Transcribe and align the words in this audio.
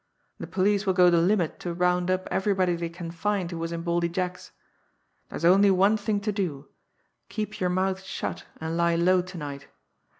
The 0.39 0.47
police 0.47 0.87
will 0.87 0.95
go 0.95 1.11
the 1.11 1.19
limit 1.21 1.59
to 1.59 1.75
round 1.75 2.09
up 2.09 2.27
everybody 2.31 2.75
they 2.75 2.89
can 2.89 3.11
find 3.11 3.51
who 3.51 3.59
was 3.59 3.71
in 3.71 3.83
Baldy 3.83 4.09
Jack's. 4.09 4.51
There's 5.29 5.45
only 5.45 5.69
one 5.69 5.95
thing 5.95 6.19
to 6.21 6.31
do 6.31 6.69
keep 7.29 7.59
your 7.59 7.69
mouth 7.69 8.01
shut 8.01 8.45
and 8.59 8.75
lie 8.75 8.95
low 8.95 9.21
to 9.21 9.37
night. 9.37 9.67